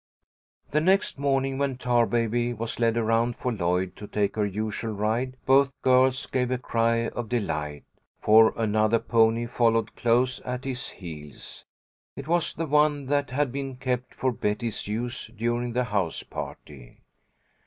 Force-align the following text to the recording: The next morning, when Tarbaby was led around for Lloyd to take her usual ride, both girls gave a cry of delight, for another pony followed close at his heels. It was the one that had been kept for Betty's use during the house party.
The 0.71 0.81
next 0.81 1.19
morning, 1.19 1.59
when 1.59 1.77
Tarbaby 1.77 2.53
was 2.53 2.79
led 2.79 2.97
around 2.97 3.35
for 3.35 3.51
Lloyd 3.53 3.95
to 3.97 4.07
take 4.07 4.35
her 4.35 4.47
usual 4.47 4.93
ride, 4.93 5.37
both 5.45 5.79
girls 5.83 6.25
gave 6.25 6.49
a 6.49 6.57
cry 6.57 7.09
of 7.09 7.29
delight, 7.29 7.83
for 8.19 8.51
another 8.57 8.97
pony 8.97 9.45
followed 9.45 9.95
close 9.95 10.39
at 10.41 10.63
his 10.63 10.89
heels. 10.89 11.65
It 12.15 12.27
was 12.27 12.51
the 12.55 12.65
one 12.65 13.05
that 13.05 13.29
had 13.29 13.51
been 13.51 13.75
kept 13.75 14.15
for 14.15 14.31
Betty's 14.31 14.87
use 14.87 15.27
during 15.37 15.73
the 15.73 15.83
house 15.83 16.23
party. 16.23 17.03